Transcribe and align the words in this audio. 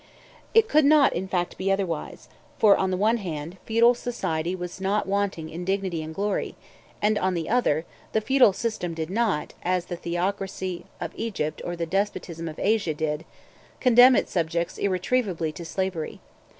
It 0.55 0.67
could 0.67 0.83
not, 0.83 1.13
in 1.13 1.27
fact, 1.27 1.59
be 1.59 1.71
otherwise: 1.71 2.27
for, 2.57 2.75
on 2.75 2.89
the 2.89 2.97
one 2.97 3.17
hand, 3.17 3.57
feudal 3.67 3.93
society 3.93 4.55
was 4.55 4.81
not 4.81 5.05
wanting 5.07 5.47
in 5.51 5.63
dignity 5.63 6.01
and 6.01 6.15
glory; 6.15 6.55
and, 7.03 7.19
on 7.19 7.35
the 7.35 7.47
other, 7.47 7.85
the 8.11 8.19
feudal 8.19 8.51
system 8.51 8.95
did 8.95 9.11
not, 9.11 9.53
as 9.61 9.85
the 9.85 9.95
theocracy 9.95 10.85
of 10.99 11.11
Egypt 11.15 11.61
or 11.63 11.75
the 11.75 11.85
despotism 11.85 12.47
of 12.47 12.57
Asia 12.57 12.95
did, 12.95 13.25
condemn 13.79 14.15
its 14.15 14.31
subjects 14.31 14.79
irretrievably 14.79 15.51
to 15.51 15.63
slavery. 15.63 16.19